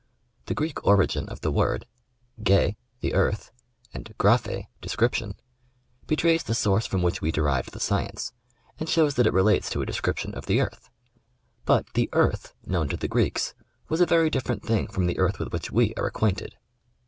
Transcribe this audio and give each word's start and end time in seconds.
The 0.47 0.55
Greek 0.55 0.83
origin 0.83 1.29
of 1.29 1.41
the 1.41 1.51
word 1.51 1.85
{yij, 2.41 2.75
the 3.01 3.13
earth, 3.13 3.51
and 3.93 4.05
ypatprj, 4.17 4.65
description) 4.81 5.35
betrays 6.07 6.41
the 6.41 6.55
source 6.55 6.87
from 6.87 7.03
which 7.03 7.21
we 7.21 7.31
derived 7.31 7.71
the 7.71 7.79
science, 7.79 8.33
and 8.79 8.89
shows 8.89 9.13
that 9.13 9.27
it 9.27 9.31
relates 9.33 9.69
to 9.69 9.81
a 9.83 9.85
description 9.85 10.33
of 10.33 10.47
the 10.47 10.59
earth. 10.59 10.89
But 11.65 11.93
the" 11.93 12.09
earth" 12.13 12.55
known 12.65 12.89
to 12.89 12.97
the 12.97 13.07
Greeks 13.07 13.53
was 13.89 14.01
a 14.01 14.07
very 14.07 14.31
different 14.31 14.63
thing 14.63 14.87
from 14.87 15.05
the 15.05 15.19
earth 15.19 15.37
with 15.37 15.53
which 15.53 15.69
we 15.71 15.93
are 15.93 16.07
acquainted. 16.07 16.55